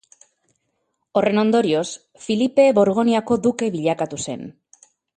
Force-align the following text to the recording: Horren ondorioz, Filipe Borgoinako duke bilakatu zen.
Horren 1.21 1.41
ondorioz, 1.41 1.85
Filipe 2.25 2.67
Borgoinako 2.81 3.41
duke 3.47 3.73
bilakatu 3.79 4.25
zen. 4.29 4.47